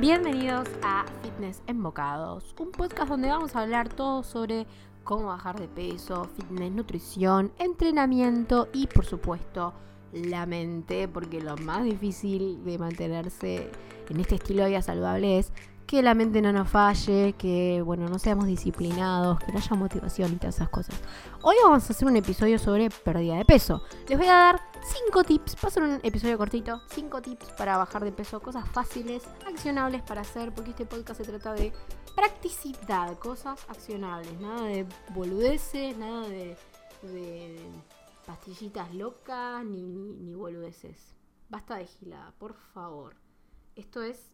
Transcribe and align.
Bienvenidos 0.00 0.66
a 0.82 1.04
Fitness 1.22 1.62
en 1.66 1.82
Bocados, 1.82 2.54
un 2.58 2.70
podcast 2.70 3.10
donde 3.10 3.28
vamos 3.28 3.54
a 3.54 3.60
hablar 3.60 3.90
todo 3.90 4.22
sobre 4.22 4.66
cómo 5.04 5.26
bajar 5.26 5.60
de 5.60 5.68
peso, 5.68 6.24
fitness, 6.24 6.72
nutrición, 6.72 7.52
entrenamiento 7.58 8.68
y 8.72 8.86
por 8.86 9.04
supuesto 9.04 9.74
la 10.12 10.46
mente, 10.46 11.06
porque 11.06 11.40
lo 11.40 11.56
más 11.58 11.84
difícil 11.84 12.64
de 12.64 12.78
mantenerse 12.78 13.70
en 14.08 14.20
este 14.20 14.36
estilo 14.36 14.62
de 14.62 14.70
vida 14.70 14.82
saludable 14.82 15.38
es 15.38 15.52
que 15.86 16.02
la 16.02 16.14
mente 16.14 16.40
no 16.40 16.52
nos 16.52 16.68
falle, 16.68 17.34
que 17.34 17.82
bueno, 17.82 18.08
no 18.08 18.18
seamos 18.18 18.46
disciplinados, 18.46 19.38
que 19.40 19.52
no 19.52 19.58
haya 19.58 19.76
motivación 19.76 20.32
y 20.32 20.36
todas 20.36 20.56
esas 20.56 20.68
cosas. 20.68 20.94
Hoy 21.42 21.56
vamos 21.62 21.88
a 21.88 21.92
hacer 21.92 22.08
un 22.08 22.16
episodio 22.16 22.58
sobre 22.58 22.90
pérdida 22.90 23.36
de 23.36 23.44
peso. 23.44 23.82
Les 24.08 24.18
voy 24.18 24.26
a 24.26 24.32
dar 24.32 24.60
5 25.06 25.24
tips, 25.24 25.56
va 25.62 25.68
a 25.68 25.70
ser 25.70 25.82
un 25.82 26.00
episodio 26.02 26.38
cortito, 26.38 26.80
5 26.90 27.22
tips 27.22 27.52
para 27.52 27.76
bajar 27.76 28.04
de 28.04 28.12
peso, 28.12 28.40
cosas 28.40 28.68
fáciles, 28.68 29.22
accionables 29.46 30.02
para 30.02 30.22
hacer, 30.22 30.52
porque 30.54 30.70
este 30.70 30.86
podcast 30.86 31.20
se 31.20 31.30
trata 31.30 31.52
de 31.54 31.72
practicidad, 32.14 33.18
cosas 33.18 33.60
accionables, 33.68 34.40
nada 34.40 34.64
de 34.64 34.86
boludeces, 35.14 35.96
nada 35.96 36.26
de, 36.28 36.56
pastillitas 38.26 38.94
locas, 38.94 39.64
ni, 39.64 39.82
ni, 39.82 40.14
ni 40.14 40.34
boludeces. 40.34 41.14
Basta 41.50 41.76
de 41.76 41.86
gilada, 41.86 42.32
por 42.38 42.54
favor. 42.54 43.14
Esto 43.76 44.02
es 44.02 44.33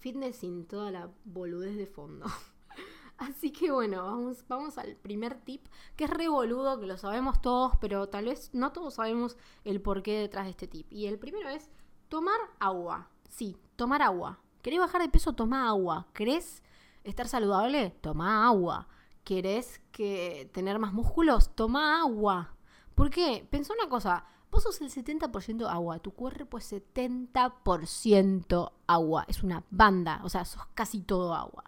fitness 0.00 0.36
sin 0.36 0.66
toda 0.66 0.90
la 0.90 1.10
boludez 1.24 1.76
de 1.76 1.86
fondo. 1.86 2.26
Así 3.18 3.50
que 3.50 3.72
bueno, 3.72 4.04
vamos, 4.04 4.44
vamos 4.48 4.78
al 4.78 4.94
primer 4.94 5.34
tip, 5.40 5.66
que 5.96 6.04
es 6.04 6.10
revoludo, 6.10 6.78
que 6.78 6.86
lo 6.86 6.96
sabemos 6.96 7.42
todos, 7.42 7.72
pero 7.80 8.08
tal 8.08 8.26
vez 8.26 8.50
no 8.52 8.72
todos 8.72 8.94
sabemos 8.94 9.36
el 9.64 9.80
porqué 9.80 10.20
detrás 10.20 10.44
de 10.44 10.50
este 10.50 10.68
tip. 10.68 10.86
Y 10.92 11.06
el 11.06 11.18
primero 11.18 11.48
es 11.48 11.68
tomar 12.08 12.38
agua. 12.60 13.08
Sí, 13.28 13.56
tomar 13.74 14.02
agua. 14.02 14.38
¿Querés 14.62 14.78
bajar 14.78 15.02
de 15.02 15.08
peso? 15.08 15.32
Toma 15.32 15.68
agua. 15.68 16.06
¿Querés 16.12 16.62
estar 17.02 17.26
saludable? 17.26 17.90
Toma 18.00 18.46
agua. 18.46 18.88
¿Querés 19.24 19.80
que 19.90 20.48
tener 20.52 20.78
más 20.78 20.92
músculos? 20.92 21.54
Toma 21.54 22.00
agua. 22.00 22.54
¿Por 22.94 23.10
qué? 23.10 23.46
Pensá 23.50 23.74
una 23.74 23.88
cosa, 23.88 24.24
Vos 24.50 24.62
sos 24.62 24.80
el 24.80 24.90
70% 24.90 25.68
agua, 25.68 25.98
tu 25.98 26.12
cuerpo 26.12 26.58
es 26.58 26.72
70% 26.72 28.72
agua, 28.86 29.24
es 29.28 29.42
una 29.42 29.64
banda, 29.70 30.20
o 30.24 30.28
sea, 30.28 30.44
sos 30.44 30.62
casi 30.74 31.00
todo 31.00 31.34
agua. 31.34 31.64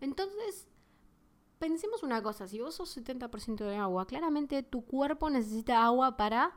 Entonces, 0.00 0.66
pensemos 1.58 2.02
una 2.02 2.22
cosa, 2.22 2.48
si 2.48 2.60
vos 2.60 2.74
sos 2.74 2.96
70% 2.96 3.64
de 3.64 3.76
agua, 3.76 4.06
claramente 4.06 4.62
tu 4.62 4.84
cuerpo 4.84 5.30
necesita 5.30 5.84
agua 5.84 6.16
para 6.16 6.54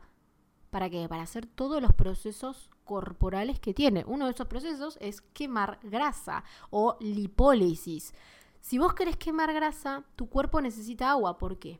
¿para 0.75 0.89
qué? 0.89 1.07
Para 1.07 1.23
hacer 1.23 1.45
todos 1.45 1.81
los 1.81 1.93
procesos 1.93 2.69
corporales 2.83 3.61
que 3.61 3.73
tiene. 3.73 4.03
Uno 4.05 4.25
de 4.25 4.31
esos 4.31 4.47
procesos 4.47 4.97
es 4.99 5.21
quemar 5.21 5.79
grasa 5.83 6.43
o 6.69 6.97
lipólisis. 6.99 8.13
Si 8.59 8.77
vos 8.77 8.93
querés 8.93 9.15
quemar 9.15 9.53
grasa, 9.53 10.03
tu 10.17 10.27
cuerpo 10.27 10.59
necesita 10.59 11.11
agua. 11.11 11.37
¿Por 11.37 11.59
qué? 11.59 11.79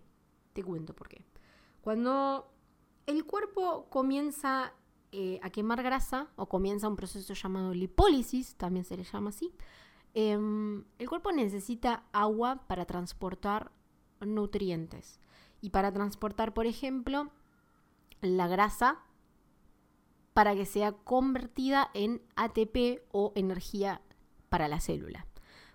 Te 0.53 0.63
cuento 0.63 0.95
por 0.95 1.09
qué. 1.09 1.25
Cuando 1.81 2.49
el 3.05 3.25
cuerpo 3.25 3.87
comienza 3.89 4.73
eh, 5.11 5.39
a 5.43 5.49
quemar 5.49 5.81
grasa 5.83 6.27
o 6.35 6.47
comienza 6.47 6.87
un 6.87 6.95
proceso 6.95 7.33
llamado 7.33 7.73
lipólisis, 7.73 8.55
también 8.55 8.85
se 8.85 8.97
le 8.97 9.03
llama 9.03 9.29
así. 9.29 9.53
Em, 10.13 10.83
el 10.97 11.09
cuerpo 11.09 11.31
necesita 11.31 12.03
agua 12.11 12.67
para 12.67 12.85
transportar 12.85 13.71
nutrientes 14.21 15.19
y 15.61 15.69
para 15.71 15.91
transportar, 15.91 16.53
por 16.53 16.65
ejemplo, 16.65 17.31
la 18.21 18.47
grasa 18.47 18.99
para 20.33 20.55
que 20.55 20.65
sea 20.65 20.91
convertida 20.91 21.89
en 21.93 22.21
ATP 22.35 23.03
o 23.11 23.31
energía 23.35 24.01
para 24.49 24.67
la 24.67 24.79
célula. 24.79 25.27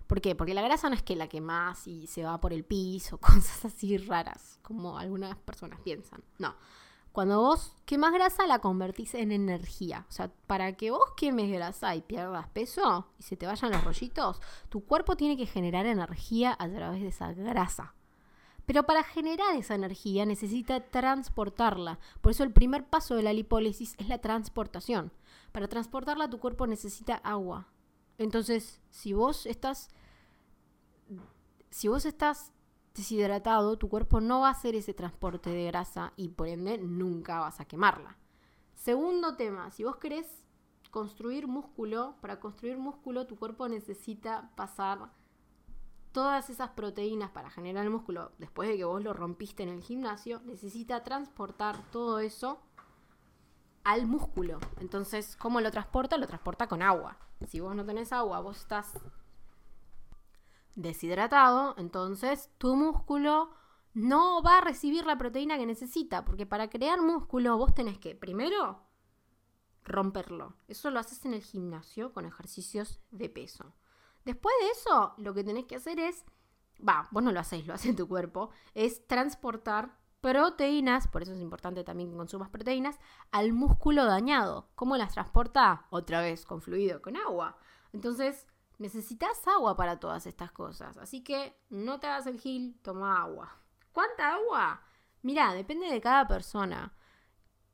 ¿Por 0.07 0.21
qué? 0.21 0.35
Porque 0.35 0.53
la 0.53 0.61
grasa 0.61 0.89
no 0.89 0.95
es 0.95 1.03
que 1.03 1.15
la 1.15 1.27
quemas 1.27 1.87
y 1.87 2.05
se 2.05 2.23
va 2.23 2.39
por 2.41 2.51
el 2.53 2.65
piso, 2.65 3.17
cosas 3.21 3.65
así 3.65 3.97
raras, 3.97 4.59
como 4.61 4.97
algunas 4.97 5.35
personas 5.37 5.79
piensan. 5.81 6.23
No. 6.37 6.55
Cuando 7.11 7.41
vos 7.41 7.75
quemas 7.85 8.13
grasa, 8.13 8.47
la 8.47 8.59
convertís 8.59 9.15
en 9.15 9.31
energía. 9.31 10.05
O 10.07 10.11
sea, 10.11 10.31
para 10.47 10.73
que 10.77 10.91
vos 10.91 11.03
quemes 11.17 11.51
grasa 11.51 11.93
y 11.95 12.01
pierdas 12.01 12.47
peso 12.49 13.07
y 13.19 13.23
se 13.23 13.35
te 13.35 13.45
vayan 13.45 13.71
los 13.71 13.83
rollitos, 13.83 14.39
tu 14.69 14.85
cuerpo 14.85 15.17
tiene 15.17 15.35
que 15.35 15.45
generar 15.45 15.85
energía 15.85 16.55
a 16.57 16.69
través 16.69 17.01
de 17.01 17.09
esa 17.09 17.33
grasa. 17.33 17.95
Pero 18.65 18.83
para 18.83 19.03
generar 19.03 19.55
esa 19.55 19.75
energía 19.75 20.25
necesita 20.25 20.79
transportarla. 20.79 21.99
Por 22.21 22.31
eso 22.31 22.43
el 22.43 22.53
primer 22.53 22.85
paso 22.87 23.15
de 23.15 23.23
la 23.23 23.33
lipólisis 23.33 23.95
es 23.97 24.07
la 24.07 24.19
transportación. 24.19 25.11
Para 25.51 25.67
transportarla 25.67 26.29
tu 26.29 26.39
cuerpo 26.39 26.67
necesita 26.67 27.15
agua. 27.15 27.67
Entonces, 28.17 28.79
si 28.89 29.11
vos 29.11 29.45
estás 29.45 29.89
si 31.71 31.87
vos 31.87 32.05
estás 32.05 32.51
deshidratado, 32.93 33.77
tu 33.77 33.89
cuerpo 33.89 34.21
no 34.21 34.41
va 34.41 34.49
a 34.49 34.51
hacer 34.51 34.75
ese 34.75 34.93
transporte 34.93 35.49
de 35.49 35.65
grasa 35.65 36.13
y 36.15 36.29
por 36.29 36.47
ende 36.47 36.77
nunca 36.77 37.39
vas 37.39 37.59
a 37.59 37.65
quemarla. 37.65 38.17
Segundo 38.75 39.35
tema, 39.35 39.71
si 39.71 39.83
vos 39.83 39.97
querés 39.97 40.27
construir 40.89 41.47
músculo, 41.47 42.15
para 42.21 42.39
construir 42.39 42.77
músculo 42.77 43.27
tu 43.27 43.37
cuerpo 43.37 43.69
necesita 43.69 44.51
pasar 44.55 45.11
todas 46.11 46.49
esas 46.49 46.71
proteínas 46.71 47.31
para 47.31 47.49
generar 47.49 47.85
el 47.85 47.89
músculo 47.89 48.33
después 48.37 48.67
de 48.67 48.77
que 48.77 48.83
vos 48.83 49.01
lo 49.01 49.13
rompiste 49.13 49.63
en 49.63 49.69
el 49.69 49.81
gimnasio, 49.81 50.41
necesita 50.45 51.03
transportar 51.03 51.77
todo 51.91 52.19
eso 52.19 52.59
al 53.83 54.05
músculo. 54.05 54.59
Entonces, 54.79 55.37
¿cómo 55.37 55.61
lo 55.61 55.71
transporta? 55.71 56.17
Lo 56.17 56.27
transporta 56.27 56.67
con 56.67 56.81
agua. 56.81 57.17
Si 57.47 57.59
vos 57.59 57.75
no 57.75 57.85
tenés 57.85 58.11
agua, 58.11 58.41
vos 58.41 58.57
estás 58.57 58.93
deshidratado, 60.75 61.75
entonces 61.77 62.49
tu 62.57 62.75
músculo 62.75 63.51
no 63.93 64.41
va 64.41 64.59
a 64.59 64.61
recibir 64.61 65.05
la 65.05 65.17
proteína 65.17 65.57
que 65.57 65.65
necesita, 65.65 66.23
porque 66.23 66.45
para 66.45 66.69
crear 66.69 67.01
músculo 67.01 67.57
vos 67.57 67.73
tenés 67.73 67.97
que, 67.97 68.15
primero, 68.15 68.81
romperlo. 69.83 70.55
Eso 70.67 70.89
lo 70.91 70.99
haces 70.99 71.25
en 71.25 71.33
el 71.33 71.43
gimnasio 71.43 72.13
con 72.13 72.25
ejercicios 72.25 73.01
de 73.11 73.29
peso. 73.29 73.73
Después 74.25 74.53
de 74.61 74.69
eso, 74.69 75.13
lo 75.17 75.33
que 75.33 75.43
tenés 75.43 75.65
que 75.65 75.75
hacer 75.75 75.99
es, 75.99 76.23
va, 76.87 77.07
vos 77.11 77.23
no 77.23 77.31
lo 77.31 77.39
hacéis, 77.39 77.67
lo 77.67 77.73
hace 77.73 77.93
tu 77.93 78.07
cuerpo, 78.07 78.51
es 78.73 79.05
transportar 79.07 79.99
proteínas, 80.21 81.07
por 81.07 81.23
eso 81.23 81.33
es 81.33 81.41
importante 81.41 81.83
también 81.83 82.11
que 82.11 82.17
consumas 82.17 82.49
proteínas, 82.49 82.99
al 83.31 83.53
músculo 83.53 84.05
dañado. 84.05 84.69
¿Cómo 84.75 84.95
las 84.95 85.13
transporta? 85.13 85.87
Otra 85.89 86.21
vez, 86.21 86.45
con 86.45 86.61
fluido, 86.61 87.01
con 87.01 87.17
agua. 87.17 87.57
Entonces, 87.91 88.47
necesitas 88.81 89.47
agua 89.47 89.75
para 89.75 89.99
todas 89.99 90.25
estas 90.25 90.51
cosas. 90.51 90.97
Así 90.97 91.23
que 91.23 91.55
no 91.69 91.99
te 91.99 92.07
hagas 92.07 92.25
el 92.25 92.39
gil, 92.39 92.79
toma 92.81 93.21
agua. 93.21 93.57
¿Cuánta 93.93 94.33
agua? 94.33 94.81
Mira, 95.21 95.53
depende 95.53 95.87
de 95.87 96.01
cada 96.01 96.27
persona. 96.27 96.97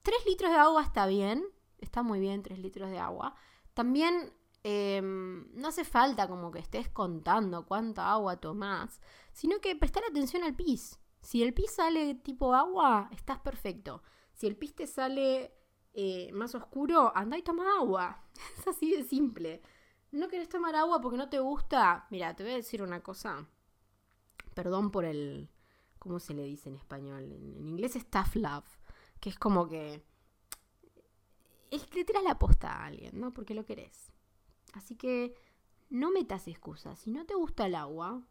Tres 0.02 0.26
litros 0.26 0.52
de 0.52 0.58
agua 0.58 0.84
está 0.84 1.08
bien, 1.08 1.46
está 1.78 2.04
muy 2.04 2.20
bien 2.20 2.44
tres 2.44 2.60
litros 2.60 2.92
de 2.92 3.00
agua. 3.00 3.36
También 3.74 4.34
em, 4.64 5.50
no 5.54 5.70
hace 5.70 5.86
falta 5.86 6.28
como 6.28 6.52
que 6.52 6.60
estés 6.60 6.90
contando 6.90 7.66
cuánta 7.66 8.12
agua 8.12 8.38
tomás, 8.38 9.02
sino 9.32 9.60
que 9.60 9.76
prestar 9.76 10.04
atención 10.04 10.44
al 10.44 10.56
pis. 10.56 11.00
Si 11.22 11.42
el 11.42 11.54
pis 11.54 11.72
sale 11.72 12.16
tipo 12.16 12.54
agua, 12.54 13.10
estás 13.12 13.40
perfecto. 13.40 14.04
Si 14.34 14.46
el 14.46 14.58
pis 14.58 14.76
te 14.76 14.88
sale 14.88 15.54
eh, 15.94 16.32
más 16.34 16.54
oscuro, 16.54 17.12
anda 17.16 17.38
y 17.38 17.44
toma 17.44 17.78
agua. 17.78 18.24
Es 18.58 18.68
así 18.68 18.92
de 18.92 19.04
simple. 19.04 19.62
¿No 20.12 20.28
querés 20.30 20.50
tomar 20.50 20.76
agua 20.76 21.02
porque 21.02 21.18
no 21.18 21.30
te 21.30 21.40
gusta? 21.40 22.08
Mira, 22.10 22.36
te 22.36 22.44
voy 22.44 22.54
a 22.54 22.58
decir 22.58 22.82
una 22.82 23.02
cosa. 23.02 23.48
Perdón 24.54 24.92
por 24.92 25.06
el... 25.06 25.50
¿Cómo 26.00 26.20
se 26.20 26.34
le 26.34 26.44
dice 26.44 26.70
en 26.70 26.76
español? 26.76 27.32
En, 27.32 27.68
inglés 27.68 27.96
es 27.96 28.10
tough 28.10 28.36
love. 28.36 28.66
Que 29.20 29.30
es 29.30 29.38
como 29.38 29.68
que... 29.68 30.04
Es 31.70 31.86
que 31.88 32.06
tiras 32.06 32.24
la 32.24 32.40
posta 32.40 32.72
a 32.72 32.86
alguien, 32.86 33.20
¿no? 33.20 33.34
Porque 33.34 33.54
lo 33.54 33.66
querés. 33.66 34.12
Así 34.74 34.96
que 34.96 35.36
no 35.90 36.12
metas 36.12 36.48
excusas. 36.48 37.00
Si 37.00 37.12
no 37.12 37.26
te 37.26 37.36
gusta 37.36 37.66
el 37.66 37.76
agua, 37.76 38.24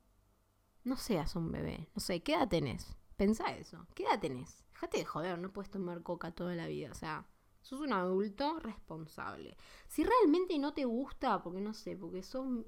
no 0.85 0.97
seas 0.97 1.37
un 1.37 1.53
bebé. 1.53 1.91
No 1.95 2.01
sé, 2.01 2.23
¿qué 2.23 2.35
edad 2.35 2.49
tenés? 2.49 2.97
Pensá 3.17 3.55
eso. 3.57 3.87
¿Qué 3.95 4.05
edad 4.05 4.21
tenés? 4.21 4.65
Déjate 4.73 4.99
de 4.99 5.05
joder, 5.05 5.39
no 5.39 5.53
puedes 5.53 5.71
tomar 5.71 6.03
coca 6.03 6.31
toda 6.31 6.55
la 6.55 6.67
vida. 6.67 6.91
O 6.91 6.95
sea, 6.95 7.27
Sos 7.67 7.81
un 7.81 7.93
adulto 7.93 8.61
responsable. 8.61 9.57
Si 9.89 10.05
realmente 10.05 10.57
no 10.57 10.73
te 10.73 10.85
gusta, 10.85 11.43
porque 11.43 11.61
no 11.61 11.75
sé, 11.75 11.97
porque 11.97 12.23
son, 12.23 12.65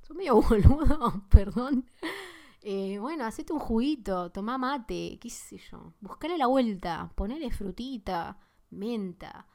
son 0.00 0.16
medio 0.16 0.36
boludo, 0.40 1.22
perdón. 1.28 1.84
Eh, 2.62 2.98
bueno, 2.98 3.26
hacete 3.26 3.52
un 3.52 3.58
juguito, 3.58 4.32
toma 4.32 4.56
mate, 4.56 5.18
qué 5.20 5.28
sé 5.28 5.58
yo. 5.58 5.92
Buscale 6.00 6.38
la 6.38 6.46
vuelta, 6.46 7.12
ponele 7.14 7.50
frutita, 7.50 8.38
menta, 8.70 9.46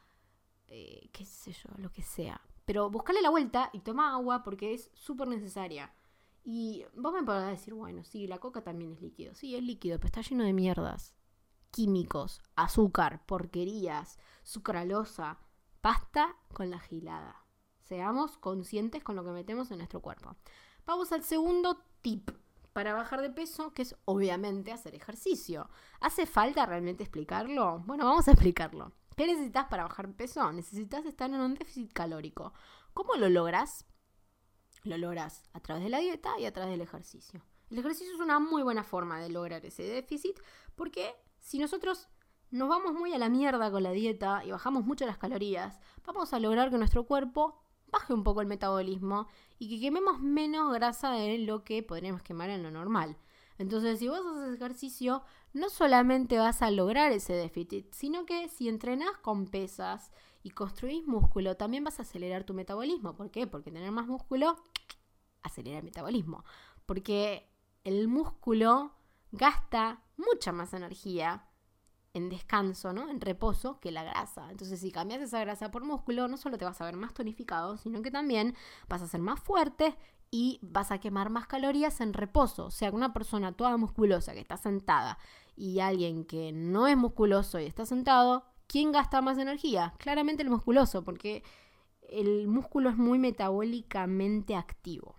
eh, 0.68 1.10
qué 1.12 1.24
sé 1.24 1.50
yo, 1.50 1.70
lo 1.78 1.90
que 1.90 2.02
sea. 2.02 2.40
Pero 2.64 2.88
buscale 2.88 3.20
la 3.20 3.30
vuelta 3.30 3.70
y 3.72 3.80
toma 3.80 4.14
agua 4.14 4.44
porque 4.44 4.74
es 4.74 4.92
súper 4.94 5.26
necesaria. 5.26 5.92
Y 6.44 6.84
vos 6.94 7.12
me 7.12 7.24
podrás 7.24 7.50
decir, 7.50 7.74
bueno, 7.74 8.04
sí, 8.04 8.28
la 8.28 8.38
coca 8.38 8.62
también 8.62 8.92
es 8.92 9.00
líquido. 9.00 9.34
Sí, 9.34 9.56
es 9.56 9.62
líquido, 9.64 9.98
pero 9.98 10.06
está 10.06 10.20
lleno 10.20 10.44
de 10.44 10.52
mierdas 10.52 11.16
químicos, 11.74 12.40
azúcar, 12.54 13.26
porquerías, 13.26 14.20
sucralosa, 14.44 15.40
pasta 15.80 16.36
con 16.52 16.70
la 16.70 16.78
gilada. 16.78 17.44
Seamos 17.82 18.38
conscientes 18.38 19.02
con 19.02 19.16
lo 19.16 19.24
que 19.24 19.32
metemos 19.32 19.72
en 19.72 19.78
nuestro 19.78 20.00
cuerpo. 20.00 20.36
Vamos 20.86 21.10
al 21.10 21.24
segundo 21.24 21.82
tip 22.00 22.30
para 22.72 22.94
bajar 22.94 23.22
de 23.22 23.30
peso, 23.30 23.72
que 23.74 23.82
es 23.82 23.96
obviamente 24.04 24.70
hacer 24.70 24.94
ejercicio. 24.94 25.68
¿Hace 25.98 26.26
falta 26.26 26.64
realmente 26.64 27.02
explicarlo? 27.02 27.80
Bueno, 27.86 28.04
vamos 28.04 28.28
a 28.28 28.32
explicarlo. 28.32 28.92
¿Qué 29.16 29.26
necesitas 29.26 29.66
para 29.66 29.82
bajar 29.82 30.12
peso? 30.12 30.52
Necesitas 30.52 31.04
estar 31.04 31.28
en 31.28 31.40
un 31.40 31.54
déficit 31.54 31.92
calórico. 31.92 32.52
¿Cómo 32.92 33.16
lo 33.16 33.28
logras? 33.28 33.84
Lo 34.84 34.96
logras 34.96 35.42
a 35.52 35.58
través 35.58 35.82
de 35.82 35.90
la 35.90 35.98
dieta 35.98 36.38
y 36.38 36.46
a 36.46 36.52
través 36.52 36.70
del 36.70 36.82
ejercicio. 36.82 37.42
El 37.68 37.78
ejercicio 37.78 38.14
es 38.14 38.20
una 38.20 38.38
muy 38.38 38.62
buena 38.62 38.84
forma 38.84 39.18
de 39.18 39.30
lograr 39.30 39.64
ese 39.66 39.82
déficit 39.82 40.38
porque 40.76 41.16
si 41.44 41.58
nosotros 41.58 42.08
nos 42.50 42.70
vamos 42.70 42.94
muy 42.94 43.12
a 43.12 43.18
la 43.18 43.28
mierda 43.28 43.70
con 43.70 43.82
la 43.82 43.90
dieta 43.90 44.42
y 44.46 44.50
bajamos 44.50 44.86
mucho 44.86 45.04
las 45.04 45.18
calorías, 45.18 45.78
vamos 46.06 46.32
a 46.32 46.40
lograr 46.40 46.70
que 46.70 46.78
nuestro 46.78 47.04
cuerpo 47.04 47.60
baje 47.92 48.14
un 48.14 48.24
poco 48.24 48.40
el 48.40 48.46
metabolismo 48.46 49.28
y 49.58 49.68
que 49.68 49.78
quememos 49.78 50.20
menos 50.20 50.72
grasa 50.72 51.12
de 51.12 51.36
lo 51.38 51.62
que 51.62 51.82
podríamos 51.82 52.22
quemar 52.22 52.48
en 52.48 52.62
lo 52.62 52.70
normal. 52.70 53.18
Entonces, 53.58 53.98
si 53.98 54.08
vos 54.08 54.20
haces 54.20 54.54
ejercicio, 54.54 55.22
no 55.52 55.68
solamente 55.68 56.38
vas 56.38 56.62
a 56.62 56.70
lograr 56.70 57.12
ese 57.12 57.34
déficit, 57.34 57.92
sino 57.92 58.24
que 58.24 58.48
si 58.48 58.70
entrenás 58.70 59.16
con 59.18 59.46
pesas 59.46 60.12
y 60.42 60.50
construís 60.50 61.06
músculo, 61.06 61.58
también 61.58 61.84
vas 61.84 61.98
a 61.98 62.02
acelerar 62.02 62.44
tu 62.44 62.54
metabolismo. 62.54 63.16
¿Por 63.16 63.30
qué? 63.30 63.46
Porque 63.46 63.70
tener 63.70 63.92
más 63.92 64.06
músculo 64.06 64.56
acelera 65.42 65.78
el 65.78 65.84
metabolismo. 65.84 66.42
Porque 66.86 67.50
el 67.84 68.08
músculo 68.08 68.92
gasta 69.30 70.03
mucha 70.16 70.52
más 70.52 70.72
energía 70.74 71.46
en 72.14 72.28
descanso, 72.28 72.92
¿no? 72.92 73.10
En 73.10 73.20
reposo 73.20 73.80
que 73.80 73.90
la 73.90 74.04
grasa. 74.04 74.50
Entonces, 74.50 74.80
si 74.80 74.92
cambias 74.92 75.20
esa 75.20 75.40
grasa 75.40 75.70
por 75.70 75.84
músculo, 75.84 76.28
no 76.28 76.36
solo 76.36 76.56
te 76.56 76.64
vas 76.64 76.80
a 76.80 76.84
ver 76.84 76.96
más 76.96 77.12
tonificado, 77.12 77.76
sino 77.76 78.02
que 78.02 78.10
también 78.10 78.54
vas 78.88 79.02
a 79.02 79.08
ser 79.08 79.20
más 79.20 79.40
fuerte 79.40 79.96
y 80.30 80.60
vas 80.62 80.92
a 80.92 80.98
quemar 80.98 81.30
más 81.30 81.46
calorías 81.46 82.00
en 82.00 82.12
reposo. 82.12 82.66
O 82.66 82.70
sea, 82.70 82.92
una 82.92 83.12
persona 83.12 83.52
toda 83.52 83.76
musculosa 83.76 84.32
que 84.32 84.40
está 84.40 84.56
sentada 84.56 85.18
y 85.56 85.80
alguien 85.80 86.24
que 86.24 86.52
no 86.52 86.86
es 86.86 86.96
musculoso 86.96 87.58
y 87.58 87.66
está 87.66 87.84
sentado, 87.84 88.44
¿quién 88.68 88.92
gasta 88.92 89.20
más 89.20 89.38
energía? 89.38 89.94
Claramente 89.98 90.42
el 90.42 90.50
musculoso, 90.50 91.04
porque 91.04 91.42
el 92.08 92.46
músculo 92.46 92.90
es 92.90 92.96
muy 92.96 93.18
metabólicamente 93.18 94.54
activo. 94.54 95.16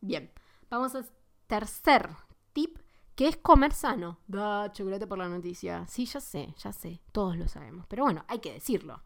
Bien, 0.00 0.32
vamos 0.70 0.94
al 0.94 1.06
tercer 1.46 2.10
tip 2.52 2.78
que 3.18 3.26
es 3.26 3.36
comer 3.36 3.72
sano. 3.72 4.20
Da 4.28 4.70
chocolate 4.70 5.08
por 5.08 5.18
la 5.18 5.28
noticia. 5.28 5.84
Sí, 5.88 6.06
ya 6.06 6.20
sé, 6.20 6.54
ya 6.56 6.72
sé, 6.72 7.02
todos 7.10 7.36
lo 7.36 7.48
sabemos. 7.48 7.84
Pero 7.88 8.04
bueno, 8.04 8.24
hay 8.28 8.38
que 8.38 8.52
decirlo. 8.52 9.02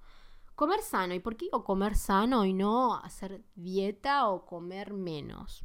Comer 0.55 0.83
sano. 0.83 1.15
¿Y 1.15 1.21
por 1.21 1.35
qué 1.35 1.47
digo 1.47 1.65
comer 1.65 1.97
sano 1.97 2.45
y 2.45 2.53
no 2.53 2.95
hacer 2.97 3.43
dieta 3.55 4.29
o 4.29 4.45
comer 4.45 4.93
menos? 4.93 5.65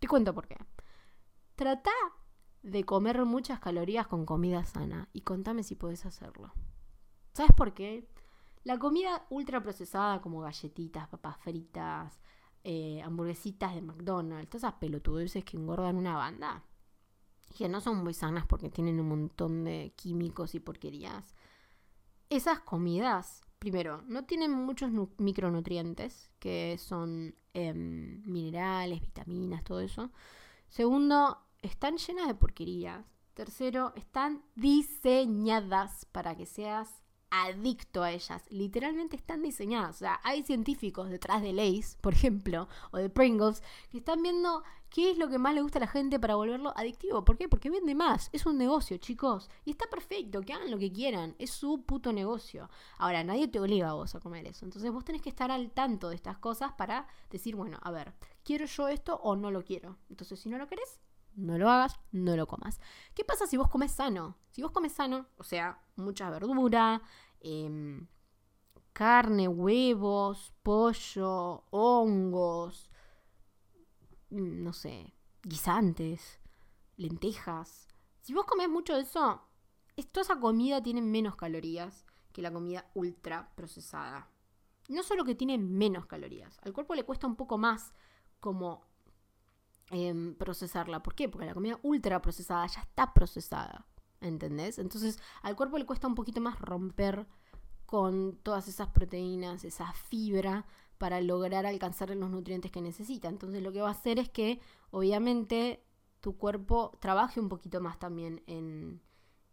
Te 0.00 0.08
cuento 0.08 0.34
por 0.34 0.48
qué. 0.48 0.56
Trata 1.54 1.90
de 2.62 2.82
comer 2.84 3.22
muchas 3.26 3.60
calorías 3.60 4.06
con 4.06 4.24
comida 4.24 4.64
sana 4.64 5.10
y 5.12 5.20
contame 5.20 5.62
si 5.62 5.74
puedes 5.74 6.06
hacerlo. 6.06 6.54
¿Sabes 7.34 7.52
por 7.54 7.74
qué? 7.74 8.08
La 8.64 8.78
comida 8.78 9.26
ultra 9.28 9.62
procesada 9.62 10.22
como 10.22 10.40
galletitas, 10.40 11.08
papas 11.08 11.36
fritas, 11.40 12.22
eh, 12.64 13.02
hamburguesitas 13.02 13.74
de 13.74 13.82
McDonald's, 13.82 14.48
todas 14.48 14.64
esas 14.64 14.80
pelotudeces 14.80 15.44
que 15.44 15.58
engordan 15.58 15.96
una 15.96 16.16
banda, 16.16 16.64
que 17.56 17.68
no 17.68 17.80
son 17.80 18.04
muy 18.04 18.12
sanas 18.12 18.46
porque 18.46 18.68
tienen 18.68 19.00
un 19.00 19.08
montón 19.08 19.64
de 19.64 19.92
químicos 19.96 20.54
y 20.54 20.60
porquerías. 20.60 21.34
Esas 22.28 22.60
comidas, 22.60 23.42
primero, 23.58 24.02
no 24.06 24.24
tienen 24.24 24.50
muchos 24.50 24.90
micronutrientes, 25.16 26.30
que 26.38 26.76
son 26.78 27.34
em, 27.54 28.22
minerales, 28.26 29.00
vitaminas, 29.00 29.64
todo 29.64 29.80
eso. 29.80 30.10
Segundo, 30.68 31.38
están 31.62 31.96
llenas 31.96 32.26
de 32.28 32.34
porquerías. 32.34 33.06
Tercero, 33.32 33.92
están 33.96 34.42
diseñadas 34.54 36.04
para 36.06 36.36
que 36.36 36.46
seas 36.46 37.02
adicto 37.30 38.02
a 38.02 38.12
ellas. 38.12 38.42
Literalmente 38.50 39.16
están 39.16 39.42
diseñadas. 39.42 39.96
O 39.96 39.98
sea, 39.98 40.20
hay 40.22 40.42
científicos 40.42 41.10
detrás 41.10 41.42
de 41.42 41.52
Lays, 41.52 41.96
por 42.00 42.14
ejemplo, 42.14 42.68
o 42.92 42.98
de 42.98 43.10
Pringles, 43.10 43.62
que 43.90 43.98
están 43.98 44.22
viendo 44.22 44.62
qué 44.90 45.10
es 45.10 45.18
lo 45.18 45.28
que 45.28 45.38
más 45.38 45.54
le 45.54 45.62
gusta 45.62 45.78
a 45.78 45.80
la 45.80 45.86
gente 45.88 46.18
para 46.18 46.36
volverlo 46.36 46.72
adictivo. 46.76 47.24
¿Por 47.24 47.36
qué? 47.36 47.48
Porque 47.48 47.70
vende 47.70 47.94
más. 47.94 48.30
Es 48.32 48.46
un 48.46 48.58
negocio, 48.58 48.96
chicos. 48.98 49.50
Y 49.64 49.70
está 49.70 49.86
perfecto, 49.90 50.40
que 50.42 50.52
hagan 50.52 50.70
lo 50.70 50.78
que 50.78 50.92
quieran. 50.92 51.34
Es 51.38 51.50
su 51.50 51.82
puto 51.82 52.12
negocio. 52.12 52.70
Ahora, 52.98 53.24
nadie 53.24 53.48
te 53.48 53.60
obliga 53.60 53.90
a 53.90 53.94
vos 53.94 54.14
a 54.14 54.20
comer 54.20 54.46
eso. 54.46 54.64
Entonces 54.64 54.90
vos 54.90 55.04
tenés 55.04 55.22
que 55.22 55.28
estar 55.28 55.50
al 55.50 55.70
tanto 55.70 56.08
de 56.08 56.14
estas 56.14 56.38
cosas 56.38 56.72
para 56.72 57.06
decir, 57.30 57.56
bueno, 57.56 57.78
a 57.82 57.90
ver, 57.90 58.14
¿quiero 58.44 58.66
yo 58.66 58.88
esto 58.88 59.16
o 59.16 59.36
no 59.36 59.50
lo 59.50 59.64
quiero? 59.64 59.98
Entonces, 60.08 60.40
si 60.40 60.48
no 60.48 60.58
lo 60.58 60.68
querés, 60.68 61.00
no 61.36 61.58
lo 61.58 61.70
hagas, 61.70 61.98
no 62.12 62.36
lo 62.36 62.46
comas. 62.46 62.80
¿Qué 63.14 63.24
pasa 63.24 63.46
si 63.46 63.56
vos 63.56 63.68
comes 63.68 63.92
sano? 63.92 64.36
Si 64.50 64.62
vos 64.62 64.72
comes 64.72 64.92
sano, 64.92 65.26
o 65.36 65.44
sea, 65.44 65.80
mucha 65.96 66.30
verdura, 66.30 67.02
em, 67.40 68.06
carne, 68.92 69.46
huevos, 69.46 70.52
pollo, 70.62 71.64
hongos, 71.70 72.90
mm, 74.30 74.62
no 74.62 74.72
sé, 74.72 75.14
guisantes, 75.42 76.40
lentejas. 76.96 77.88
Si 78.22 78.32
vos 78.32 78.46
comes 78.46 78.68
mucho 78.68 78.94
de 78.94 79.02
eso, 79.02 79.42
toda 80.10 80.22
esa 80.22 80.40
comida 80.40 80.82
tiene 80.82 81.02
menos 81.02 81.36
calorías 81.36 82.06
que 82.32 82.42
la 82.42 82.52
comida 82.52 82.90
ultra 82.94 83.50
procesada. 83.54 84.28
No 84.88 85.02
solo 85.02 85.24
que 85.24 85.34
tiene 85.34 85.58
menos 85.58 86.06
calorías, 86.06 86.58
al 86.62 86.72
cuerpo 86.72 86.94
le 86.94 87.04
cuesta 87.04 87.26
un 87.26 87.36
poco 87.36 87.58
más 87.58 87.92
como 88.40 88.82
Em, 89.90 90.34
procesarla. 90.34 91.02
¿Por 91.02 91.14
qué? 91.14 91.28
Porque 91.28 91.46
la 91.46 91.54
comida 91.54 91.78
ultra 91.82 92.20
procesada 92.20 92.66
ya 92.66 92.80
está 92.80 93.14
procesada. 93.14 93.86
¿Entendés? 94.20 94.78
Entonces 94.78 95.18
al 95.42 95.54
cuerpo 95.54 95.78
le 95.78 95.86
cuesta 95.86 96.08
un 96.08 96.14
poquito 96.14 96.40
más 96.40 96.58
romper 96.60 97.26
con 97.84 98.36
todas 98.42 98.66
esas 98.66 98.88
proteínas, 98.88 99.64
esa 99.64 99.92
fibra, 99.92 100.66
para 100.98 101.20
lograr 101.20 101.66
alcanzar 101.66 102.10
los 102.16 102.30
nutrientes 102.30 102.72
que 102.72 102.80
necesita. 102.80 103.28
Entonces 103.28 103.62
lo 103.62 103.72
que 103.72 103.80
va 103.80 103.88
a 103.88 103.92
hacer 103.92 104.18
es 104.18 104.28
que 104.28 104.60
obviamente 104.90 105.84
tu 106.20 106.36
cuerpo 106.36 106.98
trabaje 107.00 107.38
un 107.38 107.48
poquito 107.48 107.80
más 107.80 107.98
también 107.98 108.42
en, 108.46 109.00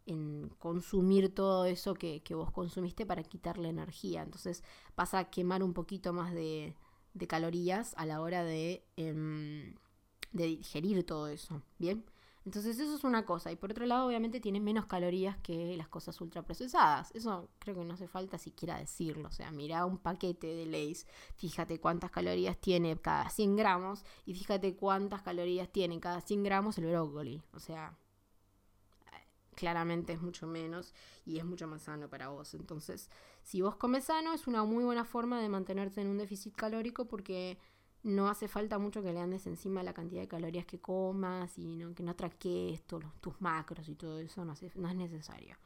en 0.07 0.49
consumir 0.57 1.35
todo 1.35 1.65
eso 1.65 1.93
que, 1.93 2.23
vos 2.31 2.51
consumiste 2.51 3.05
para 3.05 3.21
quitarle 3.23 3.69
energía. 3.69 4.23
Entonces 4.23 4.63
vas 4.95 5.13
a 5.13 5.25
quemar 5.25 5.61
un 5.61 5.73
poquito 5.73 6.11
más 6.13 6.33
de, 6.33 6.75
de 7.13 7.27
calorías 7.27 7.93
a 7.97 8.07
la 8.07 8.21
hora 8.21 8.43
de... 8.43 8.83
Em, 8.95 9.75
de 10.33 10.45
digerir 10.47 11.05
todo 11.05 11.27
eso, 11.27 11.61
¿bien? 11.79 12.03
Entonces 12.45 12.77
eso 12.77 12.93
es 12.95 13.03
una 13.05 13.25
cosa. 13.25 13.51
Y 13.51 13.55
por 13.55 13.71
otro 13.71 13.85
lado, 13.85 14.05
obviamente 14.05 14.41
tiene 14.41 14.59
menos 14.59 14.85
calorías 14.85 15.37
que 15.37 15.77
las 15.77 15.87
cosas 15.87 16.19
ultraprocesadas. 16.19 17.11
Eso 17.15 17.49
creo 17.59 17.75
que 17.75 17.85
no 17.85 17.93
hace 17.93 18.07
falta 18.07 18.37
siquiera 18.37 18.77
decirlo. 18.77 19.29
O 19.29 19.31
sea, 19.31 19.51
mira 19.51 19.85
un 19.85 19.97
paquete 19.97 20.47
de 20.47 20.65
Lays, 20.65 21.07
fíjate 21.37 21.79
cuántas 21.79 22.11
calorías 22.11 22.57
tiene 22.57 22.97
cada 22.97 23.29
100 23.29 23.55
gramos 23.55 24.03
y 24.25 24.33
fíjate 24.33 24.75
cuántas 24.75 25.21
calorías 25.21 25.69
tiene 25.69 25.99
cada 26.01 26.19
100 26.19 26.43
gramos 26.43 26.77
el 26.77 26.87
brócoli. 26.87 27.41
O 27.53 27.59
sea, 27.59 27.97
claramente 29.53 30.13
es 30.13 30.21
mucho 30.21 30.45
menos 30.45 30.93
y 31.25 31.37
es 31.37 31.45
mucho 31.45 31.67
más 31.67 31.83
sano 31.83 32.09
para 32.09 32.27
vos. 32.27 32.53
Entonces, 32.55 33.09
si 33.43 33.61
vos 33.61 33.75
comes 33.77 34.05
sano, 34.05 34.33
es 34.33 34.47
una 34.47 34.63
muy 34.65 34.83
buena 34.83 35.05
forma 35.05 35.41
de 35.41 35.47
mantenerte 35.47 36.01
en 36.01 36.07
un 36.07 36.17
déficit 36.17 36.55
calórico 36.55 37.05
porque 37.05 37.57
no 38.03 38.27
hace 38.27 38.47
falta 38.47 38.77
mucho 38.77 39.01
que 39.01 39.13
le 39.13 39.19
andes 39.19 39.47
encima 39.47 39.81
la 39.81 39.93
cantidad 39.93 40.21
de 40.21 40.27
calorías 40.27 40.65
que 40.65 40.79
comas 40.79 41.57
y 41.57 41.81
que 41.95 42.03
no 42.03 42.15
traques 42.15 42.85
tus 42.85 43.41
macros 43.41 43.87
y 43.87 43.95
todo 43.95 44.19
eso, 44.19 44.43
no, 44.43 44.53
no 44.75 44.89
es 44.89 44.95
necesario. 44.95 45.57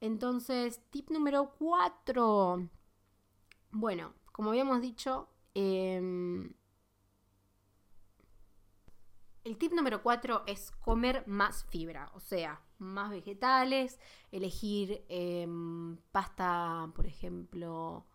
Entonces, 0.00 0.80
tip 0.90 1.10
número 1.10 1.54
4. 1.58 2.68
Bueno, 3.72 4.14
como 4.32 4.50
habíamos 4.50 4.80
dicho, 4.80 5.28
em, 5.54 6.52
el 9.42 9.58
tip 9.58 9.72
número 9.72 10.02
4 10.02 10.44
es 10.46 10.70
comer 10.70 11.24
más 11.26 11.64
fibra, 11.64 12.10
o 12.14 12.20
sea, 12.20 12.62
más 12.78 13.10
vegetales, 13.10 13.98
elegir 14.30 15.04
em, 15.08 15.96
pasta, 16.12 16.90
por 16.94 17.06
ejemplo, 17.06 18.06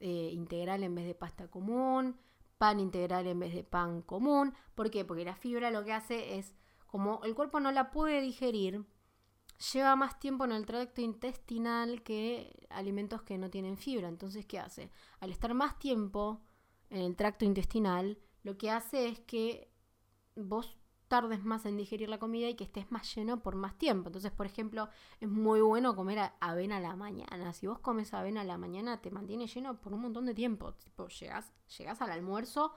eh, 0.00 0.30
integral 0.32 0.82
en 0.84 0.94
vez 0.94 1.06
de 1.06 1.14
pasta 1.14 1.48
común 1.48 2.16
pan 2.62 2.78
integral 2.78 3.26
en 3.26 3.40
vez 3.40 3.52
de 3.52 3.64
pan 3.64 4.02
común. 4.02 4.54
¿Por 4.76 4.88
qué? 4.92 5.04
Porque 5.04 5.24
la 5.24 5.34
fibra 5.34 5.72
lo 5.72 5.84
que 5.84 5.92
hace 5.92 6.38
es, 6.38 6.54
como 6.86 7.20
el 7.24 7.34
cuerpo 7.34 7.58
no 7.58 7.72
la 7.72 7.90
puede 7.90 8.20
digerir, 8.20 8.86
lleva 9.72 9.96
más 9.96 10.20
tiempo 10.20 10.44
en 10.44 10.52
el 10.52 10.64
tracto 10.64 11.00
intestinal 11.00 12.04
que 12.04 12.68
alimentos 12.70 13.22
que 13.22 13.36
no 13.36 13.50
tienen 13.50 13.76
fibra. 13.76 14.06
Entonces, 14.06 14.46
¿qué 14.46 14.60
hace? 14.60 14.92
Al 15.18 15.32
estar 15.32 15.54
más 15.54 15.80
tiempo 15.80 16.40
en 16.88 17.00
el 17.00 17.16
tracto 17.16 17.44
intestinal, 17.44 18.16
lo 18.44 18.56
que 18.56 18.70
hace 18.70 19.08
es 19.08 19.18
que 19.18 19.68
vos 20.36 20.78
tardes 21.12 21.44
más 21.44 21.66
en 21.66 21.76
digerir 21.76 22.08
la 22.08 22.18
comida 22.18 22.48
y 22.48 22.54
que 22.54 22.64
estés 22.64 22.90
más 22.90 23.14
lleno 23.14 23.42
por 23.42 23.54
más 23.54 23.76
tiempo. 23.76 24.08
Entonces, 24.08 24.32
por 24.32 24.46
ejemplo, 24.46 24.88
es 25.20 25.28
muy 25.28 25.60
bueno 25.60 25.94
comer 25.94 26.32
avena 26.40 26.78
a 26.78 26.80
la 26.80 26.96
mañana. 26.96 27.52
Si 27.52 27.66
vos 27.66 27.80
comes 27.80 28.14
avena 28.14 28.40
a 28.40 28.44
la 28.44 28.56
mañana, 28.56 29.02
te 29.02 29.10
mantiene 29.10 29.46
lleno 29.46 29.78
por 29.78 29.92
un 29.92 30.00
montón 30.00 30.24
de 30.24 30.32
tiempo. 30.32 30.72
Tipo, 30.72 31.08
llegas, 31.08 31.52
llegas 31.76 32.00
al 32.00 32.12
almuerzo 32.12 32.72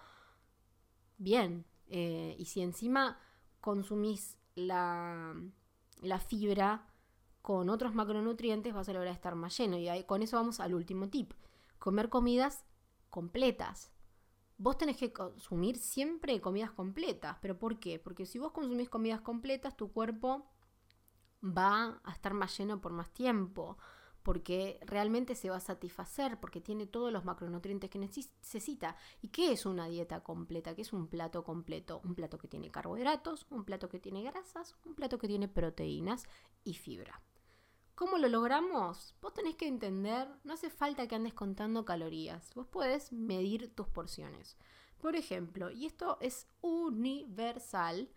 bien. 1.18 1.66
Eh, 1.88 2.36
y 2.38 2.44
si 2.44 2.60
encima 2.60 3.18
consumís 3.62 4.38
la, 4.56 5.34
la 6.02 6.20
fibra 6.20 6.90
con 7.42 7.70
otros 7.70 7.96
macronutrientes, 7.96 8.74
vas 8.74 8.90
a 8.90 8.92
lograr 8.92 9.14
estar 9.14 9.36
más 9.36 9.58
lleno. 9.58 9.78
Y 9.78 10.04
con 10.04 10.22
eso 10.24 10.36
vamos 10.36 10.60
al 10.60 10.74
último 10.74 11.08
tip. 11.08 11.32
Comer 11.80 12.10
comidas 12.10 12.66
completas. 13.10 13.95
Vos 14.58 14.78
tenés 14.78 14.98
que 14.98 15.12
consumir 15.12 15.78
siempre 15.78 16.40
comidas 16.40 16.72
completas. 16.72 17.38
¿Pero 17.42 17.60
por 17.60 17.80
qué? 17.80 18.00
Porque 18.00 18.26
si 18.26 18.40
vos 18.40 18.52
consumís 18.52 18.90
comidas 18.90 19.22
completas, 19.22 19.76
tu 19.76 19.92
cuerpo 19.92 20.46
va 21.44 22.00
a 22.04 22.12
estar 22.12 22.34
más 22.34 22.58
lleno 22.58 22.80
por 22.80 22.94
más 22.94 23.12
tiempo. 23.12 23.78
Porque 24.24 24.80
realmente 24.88 25.36
se 25.36 25.50
va 25.52 25.58
a 25.58 25.60
satisfacer, 25.60 26.40
porque 26.40 26.60
tiene 26.60 26.88
todos 26.88 27.12
los 27.12 27.26
macronutrientes 27.26 27.90
que 27.90 28.00
necesita. 28.00 28.96
¿Y 29.22 29.28
qué 29.28 29.52
es 29.52 29.66
una 29.68 29.88
dieta 29.88 30.24
completa? 30.24 30.74
¿Qué 30.74 30.82
es 30.82 30.94
un 30.94 31.08
plato 31.08 31.44
completo? 31.44 32.02
Un 32.04 32.16
plato 32.16 32.40
que 32.40 32.48
tiene 32.48 32.72
carbohidratos, 32.72 33.46
un 33.52 33.66
plato 33.66 33.88
que 33.90 34.00
tiene 34.00 34.24
grasas, 34.24 34.76
un 34.84 34.96
plato 34.96 35.20
que 35.20 35.28
tiene 35.28 35.48
proteínas 35.48 36.24
y 36.64 36.74
fibra. 36.74 37.22
¿Cómo 37.96 38.18
lo 38.18 38.28
logramos? 38.28 39.16
Vos 39.22 39.34
tenés 39.34 39.56
que 39.56 39.68
entender, 39.68 40.28
no 40.44 40.54
hace 40.54 40.70
falta 40.70 41.08
que 41.08 41.16
andes 41.16 41.34
contando 41.34 41.86
calorías, 41.86 42.54
vos 42.54 42.68
podés 42.68 43.14
medir 43.14 43.74
tus 43.74 43.88
porciones. 43.88 44.58
Por 45.00 45.16
ejemplo, 45.16 45.72
y 45.72 45.86
esto 45.86 46.18
es 46.20 46.48
universal, 46.62 48.10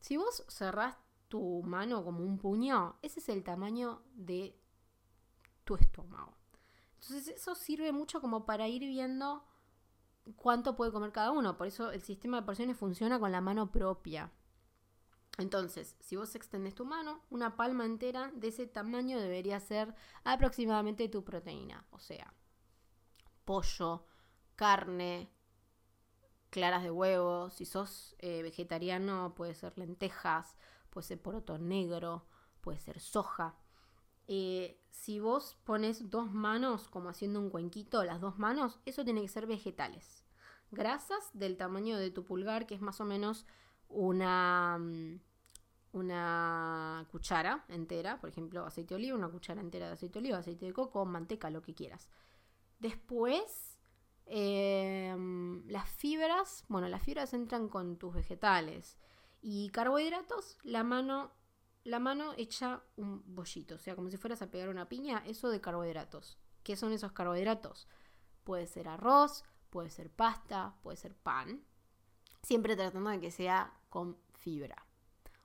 si 0.00 0.16
vos 0.16 0.44
cerrás 0.48 0.96
tu 1.28 1.62
mano 1.64 2.04
como 2.04 2.20
un 2.20 2.38
puño, 2.38 2.96
ese 3.02 3.18
es 3.18 3.28
el 3.28 3.42
tamaño 3.42 4.02
de 4.14 4.56
tu 5.64 5.74
estómago. 5.74 6.36
Entonces 6.94 7.28
eso 7.28 7.54
sirve 7.54 7.92
mucho 7.92 8.20
como 8.20 8.46
para 8.46 8.68
ir 8.68 8.82
viendo 8.82 9.44
cuánto 10.36 10.76
puede 10.76 10.92
comer 10.92 11.12
cada 11.12 11.32
uno. 11.32 11.56
Por 11.56 11.66
eso 11.66 11.90
el 11.90 12.02
sistema 12.02 12.40
de 12.40 12.46
porciones 12.46 12.76
funciona 12.76 13.18
con 13.18 13.32
la 13.32 13.40
mano 13.40 13.70
propia. 13.70 14.32
Entonces, 15.38 15.96
si 16.00 16.16
vos 16.16 16.34
extendes 16.34 16.74
tu 16.74 16.84
mano, 16.84 17.20
una 17.28 17.56
palma 17.56 17.84
entera 17.84 18.30
de 18.34 18.48
ese 18.48 18.66
tamaño 18.66 19.20
debería 19.20 19.60
ser 19.60 19.94
aproximadamente 20.24 21.08
tu 21.08 21.24
proteína. 21.24 21.86
O 21.90 21.98
sea, 21.98 22.32
pollo, 23.44 24.06
carne, 24.54 25.30
claras 26.50 26.82
de 26.82 26.90
huevo. 26.90 27.50
Si 27.50 27.66
sos 27.66 28.16
eh, 28.18 28.42
vegetariano, 28.42 29.34
puede 29.34 29.54
ser 29.54 29.76
lentejas, 29.76 30.56
puede 30.90 31.06
ser 31.06 31.20
poroto 31.20 31.58
negro, 31.58 32.26
puede 32.62 32.78
ser 32.78 32.98
soja. 32.98 33.58
Eh, 34.28 34.80
si 34.90 35.20
vos 35.20 35.56
pones 35.64 36.10
dos 36.10 36.32
manos, 36.32 36.88
como 36.88 37.10
haciendo 37.10 37.40
un 37.40 37.50
cuenquito, 37.50 38.02
las 38.04 38.20
dos 38.20 38.38
manos, 38.38 38.80
eso 38.86 39.04
tiene 39.04 39.20
que 39.20 39.28
ser 39.28 39.46
vegetales. 39.46 40.24
Grasas 40.70 41.30
del 41.34 41.58
tamaño 41.58 41.98
de 41.98 42.10
tu 42.10 42.24
pulgar, 42.24 42.66
que 42.66 42.74
es 42.74 42.80
más 42.80 43.00
o 43.00 43.04
menos 43.04 43.46
una, 43.88 44.78
mm, 44.78 45.20
una 45.92 47.06
cuchara 47.10 47.64
entera, 47.68 48.20
por 48.20 48.30
ejemplo, 48.30 48.64
aceite 48.64 48.94
de 48.94 48.96
oliva, 48.96 49.16
una 49.16 49.28
cuchara 49.30 49.60
entera 49.60 49.86
de 49.86 49.92
aceite 49.94 50.14
de 50.14 50.26
oliva, 50.26 50.38
aceite 50.38 50.66
de 50.66 50.72
coco, 50.72 51.04
manteca, 51.04 51.50
lo 51.50 51.62
que 51.62 51.74
quieras. 51.74 52.10
Después, 52.78 53.78
em, 54.26 55.66
las 55.68 55.88
fibras, 55.88 56.64
bueno, 56.68 56.88
las 56.88 57.02
fibras 57.02 57.32
entran 57.32 57.68
con 57.68 57.96
tus 57.96 58.14
vegetales. 58.14 58.96
Y 59.40 59.70
carbohidratos, 59.70 60.58
la 60.62 60.84
mano, 60.84 61.32
la 61.84 61.98
mano 61.98 62.32
echa 62.36 62.82
un 62.96 63.22
bollito, 63.26 63.76
o 63.76 63.78
sea, 63.78 63.94
como 63.94 64.10
si 64.10 64.16
fueras 64.16 64.42
a 64.42 64.50
pegar 64.50 64.68
una 64.68 64.88
piña, 64.88 65.22
eso 65.26 65.48
de 65.48 65.60
carbohidratos. 65.60 66.38
¿Qué 66.62 66.76
son 66.76 66.92
esos 66.92 67.12
carbohidratos? 67.12 67.88
Puede 68.44 68.66
ser 68.66 68.88
arroz, 68.88 69.44
puede 69.70 69.90
ser 69.90 70.10
pasta, 70.10 70.74
puede 70.82 70.96
ser 70.96 71.14
pan, 71.14 71.64
siempre 72.42 72.76
tratando 72.76 73.10
de 73.10 73.20
que 73.20 73.30
sea 73.30 73.72
con 73.88 74.18
fibra. 74.34 74.85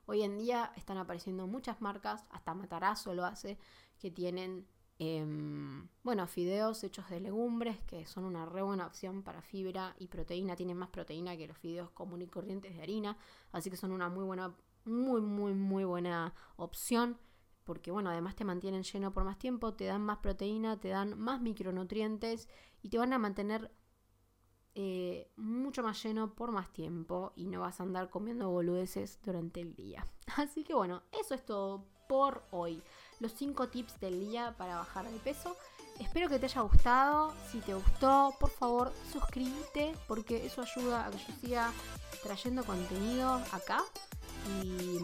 Hoy 0.06 0.24
en 0.24 0.38
día 0.38 0.72
están 0.76 0.98
apareciendo 0.98 1.48
muchas 1.48 1.82
marcas, 1.82 2.26
hasta 2.32 2.54
Matarazo 2.54 3.14
lo 3.14 3.26
hace, 3.26 3.58
que 4.00 4.12
tienen, 4.12 4.68
em, 5.00 5.88
bueno, 6.04 6.28
fideos 6.28 6.84
hechos 6.84 7.10
de 7.10 7.20
legumbres, 7.20 7.80
que 7.86 8.06
son 8.06 8.26
una 8.26 8.46
re 8.46 8.62
buena 8.62 8.88
opción 8.88 9.24
para 9.24 9.42
fibra 9.42 9.96
y 10.00 10.08
proteína. 10.08 10.56
Tienen 10.56 10.78
más 10.78 10.90
proteína 10.90 11.38
que 11.38 11.48
los 11.48 11.58
fideos 11.58 11.92
comunes 11.92 12.28
y 12.28 12.32
corrientes 12.32 12.76
de 12.76 12.82
harina, 12.82 13.18
así 13.52 13.70
que 13.70 13.78
son 13.78 13.92
una 13.92 14.10
muy 14.10 14.24
buena, 14.26 14.56
muy, 14.86 15.22
muy, 15.22 15.54
muy 15.54 15.84
buena 15.86 16.34
opción. 16.58 17.18
Porque 17.64 17.92
bueno, 17.92 18.10
además 18.10 18.36
te 18.36 18.44
mantienen 18.44 18.84
lleno 18.84 19.14
por 19.14 19.24
más 19.24 19.38
tiempo, 19.38 19.74
te 19.76 19.86
dan 19.86 20.02
más 20.02 20.18
proteína, 20.18 20.80
te 20.80 20.90
dan 20.90 21.18
más 21.20 21.42
micronutrientes 21.42 22.50
y 22.82 22.90
te 22.90 22.98
van 22.98 23.14
a 23.14 23.20
mantener 23.20 23.72
eh, 24.74 25.31
mucho 25.72 25.84
más 25.84 26.04
lleno 26.04 26.34
por 26.34 26.52
más 26.52 26.70
tiempo 26.74 27.32
y 27.38 27.46
no 27.46 27.62
vas 27.62 27.80
a 27.80 27.84
andar 27.84 28.10
comiendo 28.10 28.50
boludeces 28.50 29.20
durante 29.24 29.62
el 29.62 29.74
día. 29.74 30.06
Así 30.36 30.66
que 30.66 30.74
bueno, 30.74 31.02
eso 31.18 31.34
es 31.34 31.46
todo 31.46 31.86
por 32.10 32.44
hoy. 32.52 32.84
Los 33.22 33.32
5 33.36 33.70
tips 33.70 33.98
del 34.02 34.20
día 34.20 34.54
para 34.58 34.76
bajar 34.76 35.10
de 35.10 35.18
peso. 35.20 35.56
Espero 35.98 36.28
que 36.28 36.40
te 36.40 36.48
haya 36.48 36.60
gustado. 36.60 37.34
Si 37.50 37.60
te 37.60 37.74
gustó, 37.74 38.36
por 38.38 38.50
favor, 38.50 38.92
suscríbete 39.14 39.96
porque 40.10 40.46
eso 40.46 40.62
ayuda 40.62 41.06
a 41.06 41.12
que 41.12 41.20
yo 41.20 41.34
siga 41.40 41.72
trayendo 42.22 42.66
contenido 42.66 43.36
acá. 43.54 43.82
Y 44.62 45.00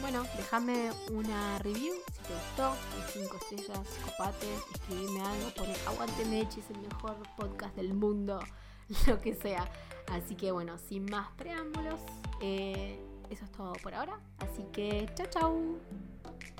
bueno, 0.00 0.22
déjame 0.38 0.92
una 1.10 1.58
review 1.58 1.92
si 2.10 2.22
te 2.22 2.32
gustó, 2.32 2.72
5 3.12 3.36
estrellas, 3.36 3.86
copate, 4.06 4.46
escribime 4.72 5.20
algo, 5.20 5.50
pone 5.54 5.74
Aguante 5.86 6.24
Meche, 6.24 6.60
es 6.60 6.70
el 6.70 6.78
mejor 6.78 7.16
podcast 7.36 7.76
del 7.76 7.92
mundo. 7.92 8.40
lo 9.06 9.20
que 9.20 9.34
sea. 9.34 9.68
Así 10.10 10.34
que 10.34 10.52
bueno, 10.52 10.76
sin 10.78 11.04
más 11.06 11.28
preámbulos, 11.36 12.00
eh, 12.40 12.98
eso 13.30 13.44
es 13.44 13.52
todo 13.52 13.72
por 13.74 13.94
ahora. 13.94 14.18
Así 14.38 14.64
que 14.72 15.08
chao, 15.14 15.26
chao. 15.30 16.59